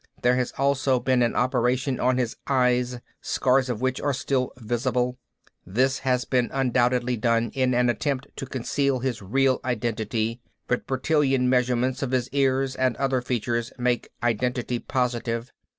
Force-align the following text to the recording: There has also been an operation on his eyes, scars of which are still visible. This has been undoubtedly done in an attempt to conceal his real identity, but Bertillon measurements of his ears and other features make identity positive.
There 0.23 0.35
has 0.35 0.51
also 0.57 0.99
been 0.99 1.21
an 1.21 1.35
operation 1.35 1.99
on 1.99 2.17
his 2.17 2.35
eyes, 2.47 2.99
scars 3.21 3.69
of 3.69 3.81
which 3.81 4.01
are 4.01 4.15
still 4.15 4.51
visible. 4.57 5.19
This 5.63 5.99
has 5.99 6.25
been 6.25 6.49
undoubtedly 6.51 7.17
done 7.17 7.51
in 7.53 7.75
an 7.75 7.87
attempt 7.87 8.25
to 8.37 8.47
conceal 8.47 8.97
his 9.01 9.21
real 9.21 9.59
identity, 9.63 10.41
but 10.67 10.87
Bertillon 10.87 11.47
measurements 11.49 12.01
of 12.01 12.09
his 12.13 12.29
ears 12.29 12.75
and 12.75 12.97
other 12.97 13.21
features 13.21 13.71
make 13.77 14.09
identity 14.23 14.79
positive. 14.79 15.51